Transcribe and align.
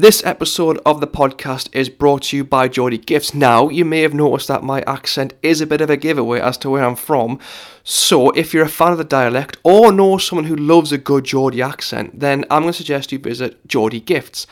This 0.00 0.24
episode 0.24 0.78
of 0.86 1.00
the 1.00 1.08
podcast 1.08 1.70
is 1.72 1.88
brought 1.88 2.22
to 2.22 2.36
you 2.36 2.44
by 2.44 2.68
Geordie 2.68 2.98
Gifts. 2.98 3.34
Now, 3.34 3.68
you 3.68 3.84
may 3.84 4.02
have 4.02 4.14
noticed 4.14 4.46
that 4.46 4.62
my 4.62 4.82
accent 4.82 5.34
is 5.42 5.60
a 5.60 5.66
bit 5.66 5.80
of 5.80 5.90
a 5.90 5.96
giveaway 5.96 6.38
as 6.38 6.56
to 6.58 6.70
where 6.70 6.84
I'm 6.84 6.94
from. 6.94 7.40
So, 7.82 8.30
if 8.30 8.54
you're 8.54 8.66
a 8.66 8.68
fan 8.68 8.92
of 8.92 8.98
the 8.98 9.02
dialect 9.02 9.56
or 9.64 9.90
know 9.90 10.16
someone 10.16 10.44
who 10.44 10.54
loves 10.54 10.92
a 10.92 10.98
good 10.98 11.24
Geordie 11.24 11.62
accent, 11.62 12.20
then 12.20 12.44
I'm 12.48 12.62
going 12.62 12.72
to 12.72 12.78
suggest 12.78 13.10
you 13.10 13.18
visit 13.18 13.66
Geordie 13.66 13.98
Gifts. 13.98 14.46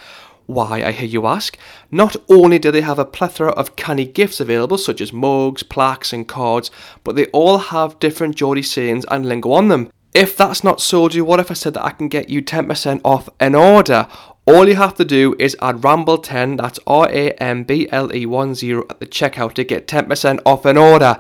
Why, 0.47 0.83
I 0.83 0.91
hear 0.91 1.07
you 1.07 1.29
ask? 1.29 1.57
Not 1.93 2.17
only 2.29 2.59
do 2.59 2.73
they 2.73 2.81
have 2.81 2.99
a 2.99 3.05
plethora 3.05 3.53
of 3.53 3.77
canny 3.77 4.05
gifts 4.05 4.41
available, 4.41 4.79
such 4.79 5.01
as 5.01 5.13
mugs, 5.13 5.63
plaques, 5.63 6.13
and 6.13 6.27
cards, 6.27 6.73
but 7.05 7.15
they 7.15 7.27
all 7.27 7.59
have 7.59 8.01
different 8.01 8.35
Geordie 8.35 8.63
sayings 8.63 9.05
and 9.13 9.29
lingo 9.29 9.53
on 9.53 9.69
them. 9.69 9.93
If 10.13 10.37
that's 10.37 10.65
not 10.65 10.81
sold 10.81 11.15
you, 11.15 11.25
what 11.25 11.41
if 11.41 11.51
I 11.51 11.55
said 11.55 11.75
that 11.75 11.85
I 11.85 11.91
can 11.91 12.09
get 12.09 12.31
you 12.31 12.43
10% 12.43 13.01
off 13.05 13.29
an 13.39 13.55
order? 13.55 14.09
All 14.49 14.69
you 14.69 14.77
have 14.77 14.95
to 14.95 15.05
do 15.05 15.35
is 15.41 15.57
add 15.61 15.79
Ramble10, 15.79 16.59
that's 16.59 16.79
R 16.87 17.09
A 17.11 17.33
M 17.33 17.65
B 17.65 17.89
L 17.91 18.15
E 18.15 18.27
1 18.27 18.55
0 18.55 18.87
at 18.89 19.01
the 19.01 19.07
checkout 19.07 19.55
to 19.55 19.65
get 19.65 19.89
10% 19.89 20.41
off 20.47 20.65
an 20.65 20.79
order. 20.79 21.19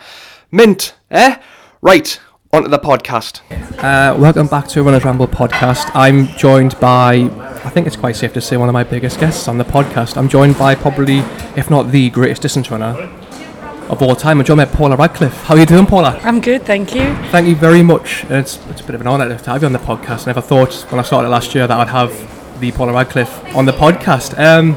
Mint, 0.52 0.94
eh? 1.10 1.36
Right, 1.82 2.20
onto 2.52 2.68
the 2.68 2.78
podcast. 2.78 3.40
Uh, 3.82 4.16
welcome 4.16 4.46
back 4.46 4.68
to 4.68 4.82
Runners 4.84 5.04
Ramble 5.04 5.26
podcast. 5.26 5.90
I'm 5.92 6.28
joined 6.38 6.78
by, 6.78 7.14
I 7.64 7.70
think 7.70 7.88
it's 7.88 7.96
quite 7.96 8.14
safe 8.14 8.32
to 8.34 8.40
say, 8.40 8.56
one 8.56 8.68
of 8.68 8.72
my 8.72 8.84
biggest 8.84 9.18
guests 9.18 9.48
on 9.48 9.58
the 9.58 9.64
podcast. 9.64 10.16
I'm 10.16 10.28
joined 10.28 10.56
by 10.56 10.76
probably, 10.76 11.18
if 11.56 11.68
not 11.68 11.90
the 11.90 12.10
greatest 12.10 12.42
distance 12.42 12.70
runner 12.70 12.94
of 13.90 14.02
all 14.02 14.14
time. 14.14 14.38
I'm 14.38 14.46
joined 14.46 14.58
by 14.58 14.66
Paula 14.66 14.94
Radcliffe. 14.94 15.42
How 15.42 15.54
are 15.54 15.58
you 15.58 15.66
doing, 15.66 15.86
Paula? 15.86 16.16
I'm 16.22 16.40
good, 16.40 16.62
thank 16.62 16.94
you. 16.94 17.12
Thank 17.32 17.48
you 17.48 17.56
very 17.56 17.82
much. 17.82 18.22
It's, 18.26 18.64
it's 18.68 18.82
a 18.82 18.84
bit 18.84 18.94
of 18.94 19.00
an 19.00 19.08
honour 19.08 19.36
to 19.36 19.50
have 19.50 19.62
you 19.62 19.66
on 19.66 19.72
the 19.72 19.80
podcast. 19.80 20.22
I 20.22 20.26
never 20.26 20.40
thought 20.40 20.72
when 20.92 21.00
I 21.00 21.02
started 21.02 21.28
last 21.28 21.56
year 21.56 21.66
that 21.66 21.76
I'd 21.76 21.88
have 21.88 22.35
the 22.60 22.72
Paula 22.72 22.92
Radcliffe 22.92 23.54
on 23.54 23.64
the 23.66 23.72
podcast. 23.72 24.38
Um, 24.38 24.76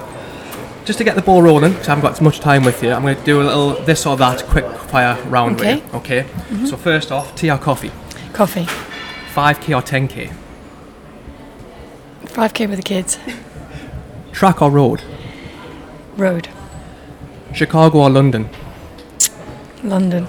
just 0.86 0.98
to 1.00 1.04
get 1.04 1.16
the 1.16 1.22
ball 1.22 1.42
rolling, 1.42 1.72
because 1.74 1.88
I 1.88 1.92
haven't 1.92 2.04
got 2.04 2.14
as 2.14 2.22
much 2.22 2.40
time 2.40 2.64
with 2.64 2.82
you, 2.84 2.92
I'm 2.92 3.02
going 3.04 3.16
to 3.18 3.24
do 3.24 3.42
a 3.42 3.44
little 3.44 3.74
this 3.86 4.06
or 4.06 4.18
that 4.18 4.44
quick 4.46 4.66
fire 4.66 5.22
round 5.26 5.60
Okay. 5.60 5.76
with 5.76 5.94
you. 5.94 5.98
Okay. 6.00 6.26
So 6.66 6.78
first 6.78 7.12
off, 7.12 7.36
tea 7.36 7.52
or 7.52 7.58
coffee? 7.58 7.92
Coffee. 8.34 8.66
5k 9.34 9.78
or 9.78 9.82
10k? 9.84 10.34
5k 12.26 12.68
with 12.70 12.78
the 12.78 12.84
kids. 12.84 13.18
Track 14.32 14.62
or 14.62 14.72
road? 14.72 15.04
Road. 16.18 16.50
Chicago 17.54 18.00
or 18.00 18.10
London? 18.10 18.50
London. 19.84 20.28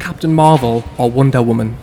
Captain 0.00 0.34
Marvel 0.34 0.84
or 0.98 1.10
Wonder 1.10 1.42
Woman? 1.42 1.76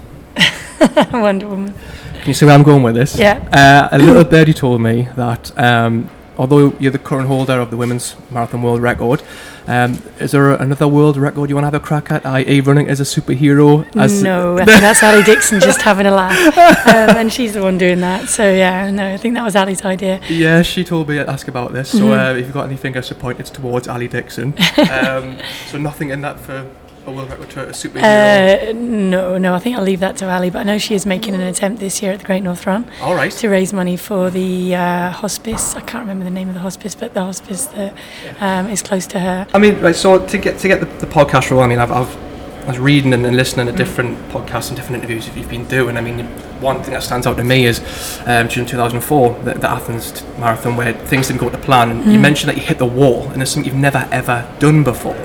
Wonder 1.14 1.48
Woman. 1.48 1.74
Can 2.22 2.28
you 2.30 2.34
see 2.34 2.46
where 2.46 2.54
I'm 2.56 2.64
going 2.64 2.84
with 2.84 2.96
this? 2.96 3.18
Yeah. 3.18 3.38
Uh, 3.52 3.96
a 3.96 3.98
little 3.98 4.24
birdie 4.24 4.54
told 4.54 4.80
me 4.82 5.08
that 5.16 5.58
um, 5.58 6.10
although 6.38 6.74
you're 6.80 6.92
the 6.92 7.00
current 7.00 7.28
holder 7.28 7.60
of 7.60 7.72
the 7.72 7.78
women's 7.78 8.16
marathon 8.30 8.62
world 8.62 8.80
record, 8.82 9.24
um, 9.68 10.02
is 10.20 10.32
there 10.32 10.52
another 10.52 10.88
world 10.88 11.18
record 11.18 11.50
you 11.50 11.56
want 11.56 11.64
to 11.64 11.68
have 11.68 11.74
a 11.74 11.80
crack 11.80 12.12
at? 12.12 12.26
I.e., 12.26 12.62
running 12.62 12.88
as 12.90 13.00
a 13.00 13.04
superhero? 13.04 13.86
As 13.96 14.22
no, 14.22 14.58
I 14.60 14.66
think 14.66 14.82
that's 14.82 15.02
Ali 15.04 15.24
Dixon 15.24 15.60
just 15.60 15.82
having 15.82 16.06
a 16.06 16.12
laugh. 16.12 16.58
Um, 16.88 17.18
and 17.18 17.34
she's 17.34 17.54
the 17.54 17.62
one 17.64 17.78
doing 17.80 18.02
that. 18.02 18.28
So, 18.30 18.52
yeah, 18.52 18.90
no, 18.92 19.14
I 19.14 19.18
think 19.18 19.34
that 19.36 19.44
was 19.44 19.56
Ali's 19.56 19.84
idea. 19.84 20.20
Yeah, 20.30 20.62
she 20.62 20.84
told 20.84 21.10
me 21.10 21.16
to 21.16 21.30
ask 21.30 21.48
about 21.48 21.74
this. 21.74 21.90
So 21.92 22.00
Mm-hmm. 22.00 22.12
uh, 22.20 22.34
if 22.40 22.46
you've 22.46 22.54
got 22.54 22.66
any 22.68 22.78
fingers 22.78 23.08
to 23.10 23.16
point, 23.16 23.40
it's 23.40 23.50
towards 23.52 23.88
Ali 23.88 24.08
Dixon. 24.08 24.54
um, 24.92 25.38
so 25.68 25.78
nothing 25.78 26.10
in 26.10 26.22
that 26.22 26.40
for 26.40 26.70
a 27.06 27.12
world 27.12 27.30
record 27.30 27.50
to 27.52 27.64
a 27.64 27.72
superhero. 27.72 28.70
Uh, 28.70 28.74
no, 28.74 29.38
no, 29.38 29.56
I 29.56 29.60
think 29.60 29.78
I'll 29.78 29.84
leave 29.84 30.00
that 30.02 30.18
to 30.18 30.30
Ali. 30.30 30.50
But 30.50 30.60
I 30.60 30.64
know 30.64 30.78
she 30.78 30.94
is 30.94 31.06
making 31.06 31.34
an 31.34 31.42
attempt 31.42 31.80
this 31.80 32.02
year 32.02 32.12
at 32.12 32.20
the 32.20 32.26
Great 32.26 32.44
North 32.44 32.66
Run 32.68 32.90
All 33.02 33.16
right. 33.16 33.32
to 33.32 33.50
raise 33.50 33.74
money 33.74 33.98
for 33.98 34.30
the 34.30 34.76
uh, 34.76 35.10
hospice. 35.12 35.76
I 35.76 35.82
can't 35.82 36.02
remember 36.02 36.24
the 36.24 36.32
name 36.32 36.48
of 36.48 36.54
the 36.54 36.60
hospice, 36.62 36.96
but 36.96 37.14
the 37.14 37.22
hospice 37.22 37.66
that 37.68 37.96
um, 38.40 38.70
is 38.70 38.82
close 38.82 39.08
to 39.08 39.20
her. 39.20 39.48
I 39.54 39.60
mean, 39.60 39.80
right, 39.82 39.96
so 39.96 40.26
to 40.26 40.38
get 40.38 40.60
to 40.60 40.68
get 40.68 40.80
the, 40.80 40.86
the 41.06 41.12
podcast 41.12 41.50
rolling, 41.52 41.66
I 41.66 41.68
mean, 41.70 41.80
I've, 41.80 41.92
I've 41.92 42.21
I 42.64 42.68
was 42.68 42.78
reading 42.80 43.12
and, 43.14 43.26
and 43.26 43.36
listening 43.36 43.66
to 43.68 43.72
different 43.72 44.18
podcasts 44.30 44.68
and 44.68 44.76
different 44.78 44.98
interviews 44.98 45.26
that 45.28 45.36
you've 45.36 45.50
been 45.50 45.66
doing. 45.66 45.98
I 45.98 46.02
mean, 46.02 46.26
one 46.62 46.84
thing 46.84 46.94
that 46.94 47.02
stands 47.02 47.26
out 47.26 47.38
to 47.38 47.44
me 47.44 47.66
is 47.66 47.80
um, 48.28 48.48
during 48.48 48.68
2004, 48.68 49.40
the, 49.44 49.54
the 49.56 49.70
Athens 49.70 50.24
marathon, 50.38 50.78
where 50.78 50.94
things 50.94 51.28
didn't 51.28 51.40
go 51.42 51.50
to 51.50 51.58
plan. 51.58 51.90
And 51.90 52.06
You 52.14 52.20
mentioned 52.20 52.50
that 52.50 52.58
you 52.58 52.62
hit 52.62 52.78
the 52.78 52.86
wall, 52.86 53.28
and 53.30 53.42
it's 53.42 53.50
something 53.52 53.72
you've 53.72 53.82
never 53.82 54.08
ever 54.12 54.48
done 54.60 54.84
before. 54.84 55.16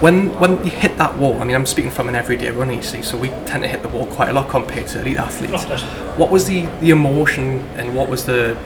When 0.00 0.38
when 0.38 0.62
you 0.64 0.70
hit 0.70 0.98
that 0.98 1.16
wall, 1.16 1.40
I 1.40 1.44
mean, 1.44 1.56
I'm 1.56 1.64
speaking 1.66 1.90
from 1.90 2.08
an 2.10 2.14
everyday 2.14 2.50
runner, 2.50 2.74
you 2.74 2.82
see, 2.82 3.00
so 3.00 3.16
we 3.16 3.28
tend 3.46 3.62
to 3.62 3.68
hit 3.68 3.80
the 3.82 3.88
wall 3.88 4.06
quite 4.06 4.28
a 4.28 4.32
lot 4.34 4.50
compared 4.50 4.86
to 4.88 5.00
elite 5.00 5.16
athletes. 5.16 5.62
What 6.18 6.30
was 6.30 6.44
the, 6.46 6.66
the 6.80 6.90
emotion 6.90 7.60
and 7.78 7.96
what 7.96 8.08
was 8.10 8.26
the 8.26 8.56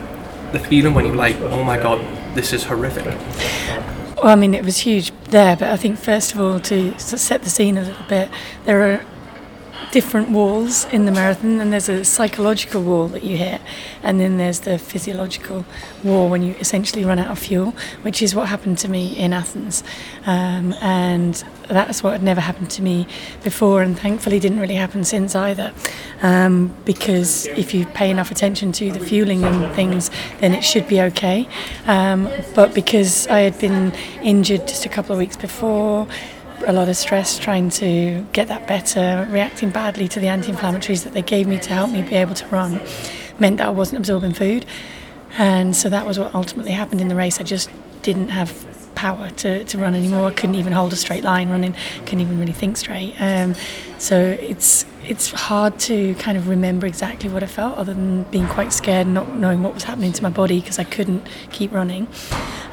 the 0.51 0.59
feeling 0.59 0.93
when 0.93 1.05
you 1.05 1.11
were 1.11 1.17
like, 1.17 1.37
oh 1.39 1.63
my 1.63 1.77
god, 1.77 1.99
this 2.35 2.51
is 2.51 2.65
horrific? 2.65 3.05
Well, 4.21 4.31
I 4.31 4.35
mean, 4.35 4.53
it 4.53 4.63
was 4.63 4.77
huge 4.77 5.11
there, 5.29 5.55
but 5.55 5.69
I 5.69 5.77
think 5.77 5.97
first 5.97 6.31
of 6.33 6.39
all, 6.39 6.59
to 6.59 6.99
set 6.99 7.41
the 7.41 7.49
scene 7.49 7.75
a 7.75 7.81
little 7.81 8.05
bit, 8.07 8.29
there 8.65 8.81
are 8.83 9.05
different 9.91 10.29
walls 10.29 10.85
in 10.85 11.05
the 11.05 11.11
marathon, 11.11 11.59
and 11.59 11.73
there's 11.73 11.89
a 11.89 12.05
psychological 12.05 12.81
wall 12.81 13.07
that 13.09 13.23
you 13.23 13.37
hit, 13.37 13.61
and 14.03 14.19
then 14.19 14.37
there's 14.37 14.61
the 14.61 14.77
physiological 14.77 15.65
wall 16.03 16.29
when 16.29 16.41
you 16.41 16.55
essentially 16.59 17.03
run 17.03 17.19
out 17.19 17.29
of 17.29 17.39
fuel, 17.39 17.73
which 18.01 18.21
is 18.21 18.33
what 18.33 18.47
happened 18.47 18.77
to 18.77 18.87
me 18.87 19.17
in 19.17 19.33
Athens, 19.33 19.83
um, 20.25 20.73
and 20.81 21.43
that's 21.67 22.03
what 22.03 22.13
had 22.13 22.23
never 22.23 22.41
happened 22.41 22.69
to 22.71 22.81
me 22.81 23.07
before, 23.43 23.81
and 23.81 23.99
thankfully 23.99 24.39
didn't 24.39 24.59
really 24.59 24.75
happen 24.75 25.03
since 25.03 25.35
either, 25.35 25.73
um, 26.21 26.75
because 26.85 27.47
if 27.47 27.73
you 27.73 27.85
pay 27.85 28.09
enough 28.09 28.31
attention 28.31 28.71
to 28.71 28.91
the 28.91 28.99
fueling 28.99 29.43
and 29.43 29.73
things, 29.75 30.09
then 30.39 30.53
it 30.53 30.63
should 30.63 30.87
be 30.87 31.01
okay. 31.01 31.47
Um, 31.87 32.29
but 32.55 32.73
because 32.73 33.27
I 33.27 33.39
had 33.39 33.59
been 33.59 33.91
injured 34.21 34.67
just 34.67 34.85
a 34.85 34.89
couple 34.89 35.13
of 35.13 35.19
weeks 35.19 35.37
before, 35.37 36.07
a 36.65 36.73
lot 36.73 36.89
of 36.89 36.97
stress 36.97 37.37
trying 37.37 37.69
to 37.71 38.25
get 38.33 38.47
that 38.47 38.67
better, 38.67 39.27
reacting 39.29 39.69
badly 39.69 40.07
to 40.09 40.19
the 40.19 40.27
anti-inflammatories 40.27 41.03
that 41.03 41.13
they 41.13 41.21
gave 41.21 41.47
me 41.47 41.59
to 41.59 41.73
help 41.73 41.91
me 41.91 42.01
be 42.01 42.15
able 42.15 42.35
to 42.35 42.47
run, 42.47 42.81
meant 43.39 43.57
that 43.57 43.67
I 43.67 43.71
wasn't 43.71 43.99
absorbing 43.99 44.33
food, 44.33 44.65
and 45.37 45.75
so 45.75 45.89
that 45.89 46.05
was 46.05 46.19
what 46.19 46.33
ultimately 46.35 46.71
happened 46.71 47.01
in 47.01 47.07
the 47.07 47.15
race. 47.15 47.39
I 47.39 47.43
just 47.43 47.69
didn't 48.01 48.29
have 48.29 48.65
power 48.95 49.29
to, 49.31 49.63
to 49.63 49.77
run 49.77 49.95
anymore. 49.95 50.27
I 50.27 50.33
couldn't 50.33 50.55
even 50.55 50.73
hold 50.73 50.93
a 50.93 50.95
straight 50.95 51.23
line 51.23 51.49
running. 51.49 51.73
Couldn't 52.05 52.19
even 52.19 52.39
really 52.39 52.51
think 52.51 52.77
straight. 52.77 53.15
Um, 53.19 53.55
so 53.97 54.17
it's 54.19 54.85
it's 55.07 55.31
hard 55.31 55.79
to 55.79 56.13
kind 56.15 56.37
of 56.37 56.47
remember 56.47 56.85
exactly 56.85 57.27
what 57.27 57.41
I 57.41 57.47
felt, 57.47 57.77
other 57.77 57.93
than 57.93 58.23
being 58.23 58.47
quite 58.47 58.71
scared, 58.71 59.07
and 59.07 59.15
not 59.15 59.35
knowing 59.35 59.63
what 59.63 59.73
was 59.73 59.83
happening 59.83 60.11
to 60.13 60.23
my 60.23 60.29
body 60.29 60.59
because 60.59 60.77
I 60.77 60.83
couldn't 60.83 61.27
keep 61.51 61.71
running. 61.71 62.07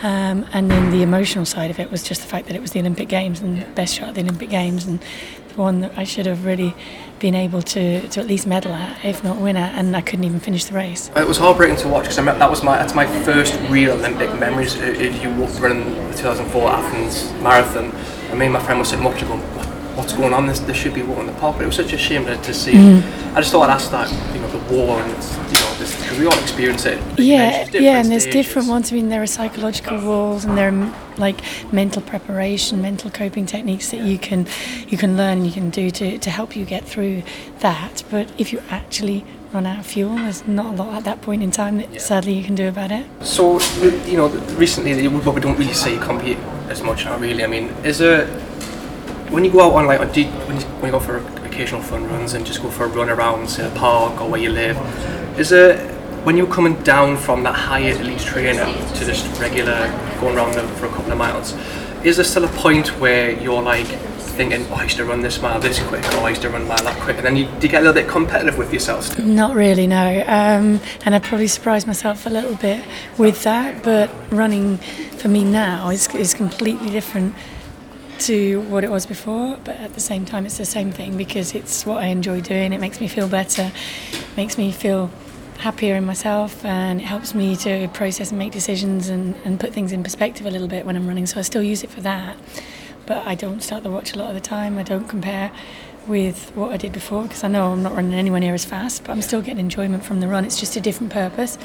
Um, 0.03 0.47
and 0.53 0.71
then 0.71 0.91
the 0.91 1.03
emotional 1.03 1.45
side 1.45 1.71
of 1.71 1.81
it 1.81 1.91
was 1.91 2.03
just 2.03 2.21
the 2.21 2.29
fact 2.29 2.47
that 2.47 2.55
it 2.55 2.63
was 2.63 2.71
the 2.71 2.81
Olympic 2.81 3.09
Games 3.09 3.41
and 3.41 3.63
the 3.63 3.67
best 3.73 3.97
shot 3.97 4.09
at 4.09 4.15
the 4.15 4.21
Olympic 4.21 4.49
Games 4.49 4.87
and 4.87 5.01
the 5.49 5.55
one 5.57 5.81
that 5.81 5.93
I 5.97 6.05
should 6.05 6.27
have 6.27 6.45
really 6.45 6.75
been 7.19 7.35
able 7.35 7.63
to, 7.63 8.07
to 8.09 8.21
at 8.21 8.27
least 8.27 8.47
medal 8.47 8.73
at, 8.73 9.05
if 9.05 9.25
not 9.25 9.39
win 9.39 9.57
at, 9.57 9.75
and 9.75 9.97
I 9.97 10.01
couldn't 10.01 10.25
even 10.25 10.39
finish 10.39 10.65
the 10.65 10.75
race. 10.75 11.11
It 11.17 11.27
was 11.27 11.39
heartbreaking 11.39 11.77
to 11.79 11.89
watch 11.89 12.05
because 12.05 12.17
that 12.17 12.51
was 12.51 12.63
my 12.63 12.77
that's 12.77 12.95
my 12.95 13.07
first 13.25 13.59
real 13.69 13.93
Olympic 13.93 14.33
memories. 14.39 14.77
If 14.77 15.21
you 15.23 15.31
running 15.31 15.85
the 16.11 16.17
2004 16.17 16.71
Athens 16.71 17.33
marathon, 17.43 17.91
and 18.31 18.39
me 18.39 18.47
and 18.47 18.53
my 18.53 18.63
friend 18.63 18.79
were 18.79 18.85
sitting 18.85 19.05
watching, 19.05 19.27
going, 19.27 19.41
"What's 19.97 20.13
going 20.13 20.33
on? 20.33 20.47
This, 20.47 20.61
this 20.61 20.77
should 20.77 20.95
be 20.95 21.03
war 21.03 21.21
in 21.21 21.27
the 21.27 21.33
park." 21.35 21.57
But 21.57 21.65
it 21.65 21.67
was 21.67 21.77
such 21.77 21.93
a 21.93 21.99
shame 21.99 22.25
to, 22.27 22.37
to 22.37 22.55
see. 22.55 22.75
Mm-hmm. 22.75 23.37
I 23.37 23.41
just 23.41 23.51
thought 23.51 23.69
I'd 23.69 23.75
ask 23.75 23.91
that, 23.91 24.11
you 24.35 24.41
know, 24.41 24.49
the 24.49 24.73
war 24.73 25.01
and 25.01 25.13
it's, 25.13 25.37
you 25.37 25.58
know, 25.58 25.58
because 25.79 26.19
we 26.19 26.27
all 26.27 26.39
experience 26.39 26.85
it. 26.85 26.99
Yeah, 27.19 27.67
yeah, 27.73 28.01
and 28.01 28.11
there's 28.11 28.23
stages. 28.23 28.47
different 28.47 28.69
ones. 28.69 28.93
I 28.93 28.97
mean, 28.97 29.09
there 29.09 29.23
are 29.23 29.27
psychological 29.27 30.01
walls, 30.01 30.45
and 30.45 30.57
there 30.57 30.73
are 30.73 30.95
like 31.19 31.41
mental 31.73 32.03
preparation, 32.03 32.81
mental 32.83 33.11
coping 33.11 33.47
techniques 33.47 33.91
that 33.91 34.01
you 34.01 34.19
can 34.19 34.47
you 34.89 34.97
can 34.97 35.17
learn, 35.17 35.45
you 35.45 35.53
can 35.53 35.71
do 35.71 35.91
to, 35.91 36.19
to 36.19 36.31
help 36.31 36.57
you 36.57 36.65
get 36.65 36.85
through 36.85 37.23
that. 37.61 38.03
But 38.11 38.31
if 38.39 38.53
you 38.53 38.63
actually 38.71 39.25
run 39.53 39.67
out 39.67 39.79
of 39.79 39.87
fuel, 39.87 40.15
there's 40.17 40.47
not 40.47 40.75
a 40.75 40.83
lot 40.83 40.95
at 40.95 41.05
that 41.05 41.23
point 41.23 41.43
in 41.43 41.51
time 41.51 41.79
that 41.79 42.01
sadly 42.01 42.35
you 42.35 42.45
can 42.45 42.55
do 42.55 42.69
about 42.69 42.93
it. 42.93 43.07
So, 43.23 43.61
you 44.07 44.17
know, 44.17 44.29
recently, 44.57 45.09
what 45.09 45.35
we 45.35 45.41
don't 45.41 45.59
really 45.59 45.73
see 45.73 45.95
you 45.95 46.01
compete 46.01 46.39
as 46.69 46.83
much 46.83 47.05
now, 47.05 47.19
really. 47.19 47.43
I 47.45 47.47
mean, 47.47 47.69
is 47.85 47.99
there, 47.99 48.27
when 49.31 49.45
you 49.45 49.51
go 49.51 49.63
out 49.63 49.73
on, 49.75 49.87
like, 49.87 50.01
on- 50.01 50.13
do 50.13 50.23
you, 50.23 50.29
when, 50.29 50.61
you, 50.61 50.67
when 50.67 50.93
you 50.93 50.99
go 50.99 51.01
for 51.01 51.19
occasional 51.47 51.81
fun 51.81 52.07
runs 52.09 52.35
and 52.35 52.45
just 52.45 52.63
go 52.63 52.69
for 52.71 52.85
a 52.85 52.89
run 52.89 53.09
around, 53.09 53.49
say, 53.49 53.67
a 53.67 53.71
park 53.75 54.21
or 54.21 54.29
where 54.29 54.41
you 54.41 54.51
live, 54.51 54.77
is 55.39 55.51
there, 55.51 55.79
when 56.25 56.37
you're 56.37 56.53
coming 56.53 56.75
down 56.83 57.17
from 57.17 57.43
that 57.45 57.55
higher 57.55 57.93
elite 57.93 58.19
training 58.19 58.75
to 58.95 59.05
just 59.05 59.41
regular 59.41 59.87
going 60.21 60.37
around 60.37 60.53
them 60.55 60.67
for 60.77 60.87
a 60.87 60.91
couple 60.91 61.13
of 61.13 61.19
miles, 61.19 61.55
is 62.05 62.17
there 62.17 62.25
still 62.25 62.45
a 62.45 62.49
point 62.49 62.89
where 63.01 63.31
you're 63.41 63.63
like 63.63 63.87
thinking, 64.39 64.67
oh, 64.71 64.75
I 64.75 64.85
used 64.85 64.97
to 64.99 65.05
run 65.05 65.21
this 65.21 65.43
mile 65.43 65.59
this 65.59 65.81
quick, 65.89 66.05
or 66.15 66.19
I 66.21 66.31
used 66.31 66.43
to 66.43 66.49
run 66.49 66.67
mile 66.67 66.83
that 66.85 67.01
quick, 67.01 67.17
and 67.17 67.27
then 67.27 67.37
you, 67.37 67.47
do 67.47 67.67
you 67.67 67.69
get 67.69 67.83
a 67.83 67.87
little 67.87 67.93
bit 67.93 68.09
competitive 68.09 68.57
with 68.57 68.73
yourselves? 68.73 69.19
Not 69.19 69.57
really, 69.57 69.87
no. 69.87 70.25
Um, 70.27 70.81
and 71.05 71.15
I 71.15 71.19
probably 71.19 71.49
surprised 71.49 71.87
myself 71.87 72.25
a 72.27 72.31
little 72.31 72.55
bit 72.55 72.85
with 73.17 73.43
that. 73.43 73.83
But 73.83 74.11
running 74.31 74.79
for 74.79 75.29
me 75.29 75.45
now 75.45 75.91
is, 75.91 76.13
is 76.15 76.35
completely 76.35 76.91
different 76.91 77.35
to 78.21 78.61
what 78.63 78.85
it 78.85 78.91
was 78.91 79.07
before. 79.07 79.59
But 79.65 79.77
at 79.77 79.95
the 79.95 80.01
same 80.01 80.25
time, 80.25 80.47
it's 80.47 80.59
the 80.59 80.65
same 80.65 80.93
thing 80.93 81.17
because 81.17 81.55
it's 81.55 81.85
what 81.85 81.99
I 81.99 82.07
enjoy 82.07 82.41
doing. 82.41 82.73
It 82.73 82.81
makes 82.81 83.01
me 83.01 83.09
feel 83.09 83.29
better, 83.29 83.73
makes 84.37 84.57
me 84.57 84.71
feel 84.71 85.11
happier 85.59 85.97
in 85.97 86.05
myself 86.05 86.65
and 86.65 87.01
it 87.01 87.05
helps 87.05 87.35
me 87.35 87.57
to 87.57 87.89
process 87.89 88.31
and 88.31 88.39
make 88.39 88.53
decisions 88.53 89.09
and, 89.09 89.35
and 89.45 89.59
put 89.59 89.73
things 89.73 89.93
in 89.93 90.03
perspective 90.03 90.47
a 90.47 90.51
little 90.51 90.69
bit 90.69 90.87
when 90.87 90.97
I'm 90.97 91.07
running. 91.07 91.27
So 91.27 91.39
I 91.39 91.43
still 91.43 91.63
use 91.63 91.83
it 91.83 91.91
for 91.91 92.01
that. 92.03 92.37
But 93.07 93.27
I 93.27 93.35
don't 93.35 93.63
start 93.63 93.83
the 93.83 93.91
watch 93.91 94.15
a 94.15 94.19
lot 94.19 94.29
of 94.29 94.35
the 94.35 94.41
time. 94.41 94.79
I 94.79 94.83
don't 94.83 95.09
compare 95.09 95.51
with 96.07 96.55
what 96.57 96.73
I 96.73 96.77
did 96.77 96.93
before 96.93 97.23
because 97.23 97.45
I 97.45 97.49
know 97.49 97.73
I'm 97.73 97.83
not 97.83 97.95
running 97.95 98.15
anywhere 98.15 98.41
near 98.41 98.55
as 98.55 98.65
fast, 98.65 99.05
but 99.05 99.13
I'm 99.13 99.23
still 99.23 99.43
getting 99.43 99.61
enjoyment 99.61 100.05
from 100.05 100.21
the 100.21 100.29
run. 100.29 100.45
It's 100.45 100.59
just 100.59 100.77
a 100.77 100.81
different 100.81 101.13
purpose. 101.13 101.59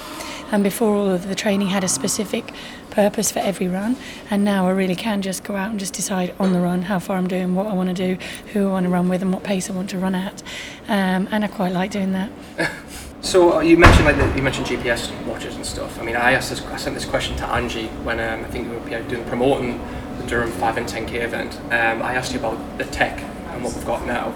And 0.51 0.63
before 0.63 0.96
all 0.96 1.10
of 1.10 1.28
the 1.28 1.36
training 1.36 1.68
had 1.68 1.84
a 1.84 1.88
specific 1.88 2.54
purpose 2.89 3.31
for 3.31 3.39
every 3.39 3.68
run, 3.68 3.96
and 4.30 4.44
now 4.44 4.68
I 4.68 4.72
really 4.72 4.96
can 4.96 5.22
just 5.22 5.44
go 5.44 5.56
out 5.56 5.72
and 5.72 5.80
just 5.80 5.94
decide 5.94 6.36
on 6.39 6.51
the 6.54 6.60
run 6.60 6.84
how 6.84 7.00
far 7.00 7.18
I'm 7.18 7.28
doing, 7.28 7.56
what 7.56 7.68
I 7.68 7.74
want 7.74 7.96
to 7.96 7.96
do, 7.96 8.24
who 8.51 8.68
I 8.68 8.72
want 8.72 8.86
to 8.86 8.89
run 8.89 9.07
with, 9.07 9.22
and 9.22 9.34
what 9.34 9.44
pace 9.44 9.69
I 9.69 9.74
want 9.74 9.89
to 9.92 9.98
run 10.00 10.16
at. 10.16 10.44
Um, 10.88 11.28
and 11.31 11.44
I 11.44 11.48
quite 11.48 11.72
like 11.72 11.92
doing 11.92 12.12
that. 12.12 12.31
So 13.24 13.54
uh, 13.58 13.60
you 13.62 13.78
mentioned 13.78 14.06
like 14.06 14.18
the, 14.18 14.28
you 14.36 14.42
mentioned 14.44 14.68
GPS 14.68 15.10
watches 15.25 15.56
and 15.56 15.66
stuff. 15.66 15.98
I 16.00 16.04
mean, 16.04 16.16
I 16.18 16.34
asked 16.34 16.50
this, 16.50 16.62
I 16.68 16.75
sent 16.78 16.94
this 16.94 17.06
question 17.06 17.36
to 17.38 17.48
Angie 17.48 17.88
when 18.04 18.20
um, 18.20 18.44
I 18.44 18.48
think 18.50 18.70
we 18.70 18.75
were 18.78 19.02
doing 19.04 19.24
promoting 19.25 19.80
the 20.20 20.28
Durham 20.28 20.52
5 20.52 20.78
and 20.78 20.86
10k 20.88 21.24
event. 21.24 21.56
Um, 21.68 22.02
I 22.04 22.16
asked 22.16 22.34
you 22.34 22.40
about 22.40 22.78
the 22.78 22.84
tech 22.86 23.20
and 23.22 23.64
what 23.64 23.74
we've 23.74 23.86
got 23.86 24.06
now. 24.06 24.28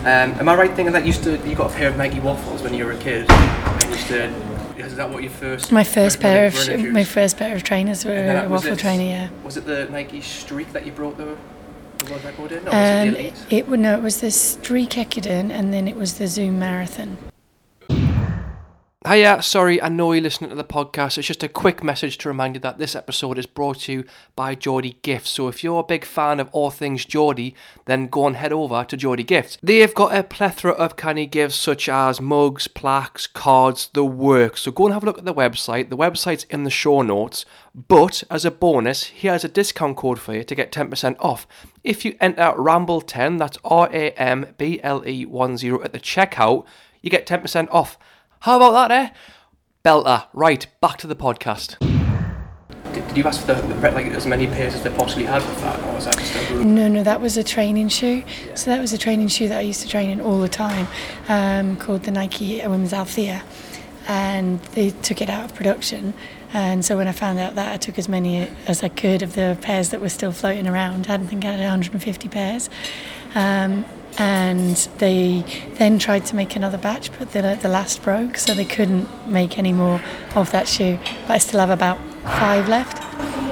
Um, 0.00 0.32
am 0.38 0.48
I 0.48 0.54
right 0.54 0.72
thinking 0.74 0.92
that 0.92 1.02
you 1.02 1.08
used 1.08 1.24
to 1.24 1.36
you 1.46 1.54
got 1.56 1.72
a 1.72 1.74
pair 1.74 1.88
of 1.90 1.96
Nike 1.96 2.20
waffles 2.20 2.62
when 2.62 2.72
you 2.72 2.84
were 2.86 2.92
a 2.92 2.98
kid? 2.98 3.28
And 3.30 3.84
used 3.90 4.06
to, 4.06 4.24
is 4.78 4.94
that 4.96 5.10
what 5.10 5.22
your 5.22 5.32
first? 5.32 5.72
My 5.72 5.84
first 5.84 6.20
pair 6.20 6.46
of 6.46 6.54
shoes? 6.54 6.92
my 6.92 7.04
first 7.04 7.36
pair 7.36 7.54
of 7.54 7.64
trainers 7.64 8.04
were 8.04 8.12
a 8.12 8.42
was 8.48 8.62
waffle 8.62 8.72
it- 8.74 8.78
trainer. 8.78 9.02
Yeah. 9.04 9.28
Was 9.44 9.56
it 9.56 9.66
the 9.66 9.86
Nike 9.90 10.20
Streak 10.22 10.72
that 10.72 10.86
you 10.86 10.92
brought 10.92 11.16
the, 11.18 11.36
the 11.98 12.10
world 12.12 12.24
record 12.24 12.52
in? 12.52 12.60
Or 12.60 12.70
was 12.70 12.74
Um, 12.74 13.08
it 13.08 13.10
the 13.10 13.18
Elite? 13.18 13.46
it 13.50 13.68
would 13.68 13.80
no, 13.80 13.94
it 13.98 14.02
was 14.02 14.20
the 14.20 14.30
Streak 14.30 14.90
Ekiden 14.90 15.50
and 15.50 15.74
then 15.74 15.88
it 15.88 15.96
was 15.96 16.14
the 16.18 16.28
Zoom 16.28 16.58
Marathon. 16.60 17.18
Hiya, 19.08 19.40
sorry, 19.40 19.80
I 19.80 19.88
know 19.88 20.12
you're 20.12 20.20
listening 20.20 20.50
to 20.50 20.56
the 20.56 20.62
podcast. 20.62 21.16
It's 21.16 21.26
just 21.26 21.42
a 21.42 21.48
quick 21.48 21.82
message 21.82 22.18
to 22.18 22.28
remind 22.28 22.54
you 22.54 22.60
that 22.60 22.76
this 22.76 22.94
episode 22.94 23.38
is 23.38 23.46
brought 23.46 23.78
to 23.80 23.92
you 23.92 24.04
by 24.36 24.54
Geordie 24.54 24.98
Gifts. 25.00 25.30
So 25.30 25.48
if 25.48 25.64
you're 25.64 25.80
a 25.80 25.84
big 25.84 26.04
fan 26.04 26.38
of 26.38 26.50
all 26.52 26.70
things 26.70 27.06
Geordie, 27.06 27.54
then 27.86 28.08
go 28.08 28.26
and 28.26 28.36
head 28.36 28.52
over 28.52 28.84
to 28.84 28.96
Geordie 28.98 29.24
Gifts. 29.24 29.56
They've 29.62 29.94
got 29.94 30.14
a 30.14 30.22
plethora 30.22 30.72
of 30.72 30.96
canny 30.96 31.24
gifts 31.24 31.54
such 31.54 31.88
as 31.88 32.20
mugs, 32.20 32.68
plaques, 32.68 33.26
cards, 33.26 33.88
the 33.94 34.04
works. 34.04 34.60
So 34.60 34.70
go 34.70 34.84
and 34.84 34.92
have 34.92 35.02
a 35.02 35.06
look 35.06 35.16
at 35.16 35.24
the 35.24 35.32
website. 35.32 35.88
The 35.88 35.96
website's 35.96 36.44
in 36.50 36.64
the 36.64 36.70
show 36.70 37.00
notes. 37.00 37.46
But 37.74 38.22
as 38.30 38.44
a 38.44 38.50
bonus, 38.50 39.04
here's 39.04 39.44
a 39.44 39.48
discount 39.48 39.96
code 39.96 40.18
for 40.18 40.34
you 40.34 40.44
to 40.44 40.54
get 40.54 40.72
10% 40.72 41.16
off. 41.20 41.46
If 41.82 42.04
you 42.04 42.18
enter 42.20 42.52
Ramble10, 42.52 43.38
that's 43.38 43.56
R 43.64 43.88
A 43.94 44.10
M 44.10 44.48
B 44.58 44.78
L 44.82 45.02
E 45.08 45.24
10 45.24 45.82
at 45.82 45.94
the 45.94 46.00
checkout, 46.00 46.66
you 47.00 47.08
get 47.08 47.26
10% 47.26 47.66
off. 47.70 47.96
How 48.44 48.56
about 48.56 48.88
that, 48.88 48.90
eh? 48.90 49.10
Belter. 49.84 50.26
Right, 50.32 50.66
back 50.80 50.96
to 50.98 51.06
the 51.06 51.14
podcast. 51.14 51.78
Did, 52.94 53.06
did 53.08 53.16
you 53.18 53.24
ask 53.24 53.42
for 53.42 53.52
the, 53.52 53.60
the 53.60 53.74
like 53.90 54.06
as 54.06 54.26
many 54.26 54.46
pairs 54.46 54.74
as 54.74 54.82
they 54.82 54.88
possibly 54.88 55.26
had 55.26 55.42
with 55.42 55.60
that, 55.60 55.78
or 55.84 55.94
was 55.94 56.06
that 56.06 56.16
just 56.16 56.34
a 56.34 56.46
group? 56.46 56.64
No, 56.64 56.88
no, 56.88 57.02
that 57.02 57.20
was 57.20 57.36
a 57.36 57.44
training 57.44 57.90
shoe. 57.90 58.24
So 58.54 58.70
that 58.70 58.80
was 58.80 58.94
a 58.94 58.98
training 58.98 59.28
shoe 59.28 59.48
that 59.48 59.58
I 59.58 59.60
used 59.60 59.82
to 59.82 59.88
train 59.88 60.08
in 60.08 60.22
all 60.22 60.40
the 60.40 60.48
time, 60.48 60.88
um, 61.28 61.76
called 61.76 62.04
the 62.04 62.12
Nike 62.12 62.62
Women's 62.62 62.94
Althea, 62.94 63.42
and 64.08 64.58
they 64.72 64.88
took 64.88 65.20
it 65.20 65.28
out 65.28 65.44
of 65.44 65.54
production. 65.54 66.14
And 66.54 66.82
so 66.82 66.96
when 66.96 67.08
I 67.08 67.12
found 67.12 67.38
out 67.38 67.56
that, 67.56 67.74
I 67.74 67.76
took 67.76 67.98
as 67.98 68.08
many 68.08 68.48
as 68.66 68.82
I 68.82 68.88
could 68.88 69.20
of 69.20 69.34
the 69.34 69.58
pairs 69.60 69.90
that 69.90 70.00
were 70.00 70.08
still 70.08 70.32
floating 70.32 70.66
around. 70.66 71.08
I 71.08 71.18
didn't 71.18 71.28
think 71.28 71.44
I 71.44 71.50
had 71.52 71.60
150 71.60 72.28
pairs. 72.30 72.70
Um, 73.34 73.84
and 74.18 74.76
they 74.98 75.44
then 75.74 75.98
tried 75.98 76.26
to 76.26 76.36
make 76.36 76.56
another 76.56 76.78
batch, 76.78 77.10
but 77.18 77.32
the, 77.32 77.58
the 77.60 77.68
last 77.68 78.02
broke, 78.02 78.36
so 78.36 78.54
they 78.54 78.64
couldn't 78.64 79.08
make 79.28 79.58
any 79.58 79.72
more 79.72 80.00
of 80.34 80.50
that 80.52 80.68
shoe. 80.68 80.98
But 81.26 81.34
I 81.34 81.38
still 81.38 81.60
have 81.60 81.70
about 81.70 81.98
five 82.22 82.68
left. 82.68 82.98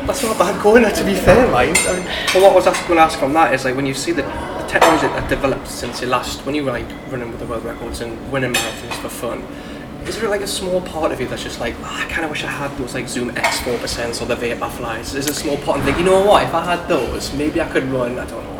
That's 0.06 0.22
not 0.22 0.36
a 0.36 0.38
bad 0.38 0.62
going, 0.62 0.82
to 0.82 1.04
be 1.04 1.14
fair, 1.14 1.46
right? 1.52 1.76
I 1.86 1.96
mean, 1.96 2.04
but 2.32 2.42
what 2.42 2.52
I 2.52 2.54
was 2.54 2.64
going 2.64 2.96
to 2.96 3.00
ask 3.00 3.22
on 3.22 3.32
that 3.34 3.52
is 3.54 3.64
like 3.64 3.76
when 3.76 3.86
you 3.86 3.94
see 3.94 4.12
the, 4.12 4.22
the 4.22 4.66
technology 4.68 5.06
that 5.06 5.28
developed 5.28 5.68
since 5.68 6.00
your 6.00 6.10
last, 6.10 6.44
when 6.46 6.54
you 6.54 6.64
were 6.64 6.72
like 6.72 6.88
running 7.10 7.30
with 7.30 7.40
the 7.40 7.46
world 7.46 7.64
records 7.64 8.00
and 8.00 8.32
winning 8.32 8.52
marathons 8.52 8.94
for 9.02 9.08
fun, 9.08 9.42
is 10.06 10.18
there 10.18 10.30
like 10.30 10.40
a 10.40 10.46
small 10.46 10.80
part 10.80 11.12
of 11.12 11.20
you 11.20 11.28
that's 11.28 11.42
just 11.42 11.60
like, 11.60 11.74
"Ah, 11.82 12.06
I 12.06 12.08
kind 12.08 12.24
of 12.24 12.30
wish 12.30 12.42
I 12.42 12.46
had 12.46 12.74
those 12.78 12.94
like 12.94 13.08
Zoom 13.08 13.30
X 13.36 13.58
4% 13.58 14.22
or 14.22 14.24
the 14.24 14.36
Vaporflys? 14.36 15.14
Is 15.14 15.28
a 15.28 15.34
small 15.34 15.58
part 15.58 15.78
and 15.78 15.84
think, 15.84 15.98
you 15.98 16.04
know 16.04 16.24
what, 16.24 16.42
if 16.44 16.54
I 16.54 16.76
had 16.76 16.88
those, 16.88 17.32
maybe 17.34 17.60
I 17.60 17.68
could 17.68 17.84
run, 17.84 18.18
I 18.18 18.24
don't 18.24 18.42
know, 18.44 18.57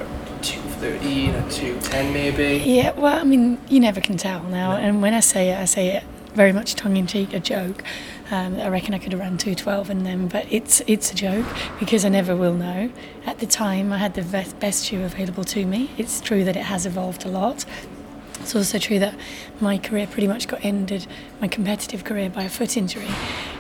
a 0.83 0.99
213, 0.99 1.35
a 1.35 1.51
210 1.51 2.13
maybe? 2.13 2.65
Yeah, 2.65 2.93
well, 2.93 3.19
I 3.19 3.25
mean, 3.25 3.61
you 3.69 3.81
never 3.81 4.01
can 4.01 4.17
tell 4.17 4.43
now. 4.45 4.73
And 4.73 5.03
when 5.03 5.15
I 5.15 5.21
say 5.21 5.51
it, 5.51 5.59
I 5.59 5.65
say 5.65 5.97
it 5.97 6.05
very 6.35 6.53
much 6.53 6.75
tongue 6.75 6.97
in 6.97 7.07
cheek, 7.07 7.33
a 7.33 7.41
joke. 7.41 7.83
Um, 8.31 8.61
I 8.61 8.69
reckon 8.69 8.95
I 8.95 8.99
could 8.99 9.13
have 9.13 9.21
run 9.21 9.39
212 9.39 9.91
in 9.91 10.05
them, 10.05 10.29
but 10.29 10.47
it's 10.53 10.83
it's 10.87 11.11
a 11.11 11.15
joke 11.15 11.47
because 11.81 12.05
I 12.05 12.11
never 12.11 12.37
will 12.37 12.55
know. 12.55 12.91
At 13.27 13.39
the 13.39 13.47
time, 13.47 13.93
I 13.93 13.99
had 13.99 14.15
the 14.15 14.23
best 14.61 14.85
shoe 14.85 15.03
available 15.03 15.45
to 15.45 15.67
me. 15.67 15.91
It's 15.99 16.21
true 16.21 16.45
that 16.45 16.57
it 16.57 16.65
has 16.65 16.87
evolved 16.87 17.25
a 17.25 17.29
lot. 17.29 17.65
It's 18.40 18.55
also 18.56 18.79
true 18.79 18.99
that 18.99 19.14
my 19.61 19.76
career 19.79 20.06
pretty 20.06 20.26
much 20.29 20.49
got 20.49 20.64
ended, 20.64 21.06
my 21.40 21.49
competitive 21.49 22.05
career, 22.05 22.31
by 22.31 22.44
a 22.44 22.49
foot 22.49 22.76
injury. 22.76 23.08